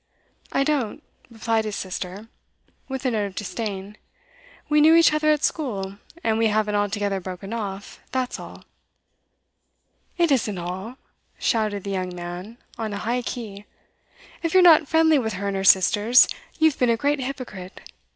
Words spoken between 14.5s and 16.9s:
you're not friendly with her and her sisters, you've been